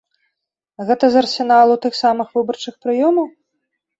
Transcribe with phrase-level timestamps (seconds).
[0.87, 3.27] Гэта з арсеналу тых самых выбарчых прыёмаў?